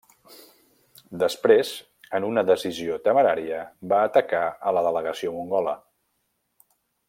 Després 1.23 1.73
en 2.19 2.25
una 2.29 2.43
decisió 2.49 2.97
temerària 3.09 3.61
va 3.93 4.01
atacar 4.07 4.41
a 4.71 4.75
la 4.79 4.85
delegació 4.89 5.35
mongola. 5.39 5.79